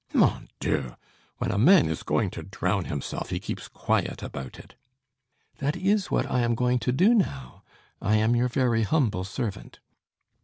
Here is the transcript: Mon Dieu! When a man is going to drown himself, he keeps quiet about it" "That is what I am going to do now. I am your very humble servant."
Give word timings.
Mon 0.13 0.47
Dieu! 0.59 0.95
When 1.37 1.51
a 1.51 1.59
man 1.59 1.87
is 1.87 2.01
going 2.01 2.31
to 2.31 2.41
drown 2.41 2.85
himself, 2.85 3.29
he 3.29 3.39
keeps 3.39 3.67
quiet 3.67 4.23
about 4.23 4.57
it" 4.57 4.73
"That 5.59 5.75
is 5.77 6.09
what 6.09 6.25
I 6.25 6.39
am 6.39 6.55
going 6.55 6.79
to 6.79 6.91
do 6.91 7.13
now. 7.13 7.61
I 8.01 8.15
am 8.15 8.35
your 8.35 8.47
very 8.47 8.81
humble 8.81 9.25
servant." 9.25 9.79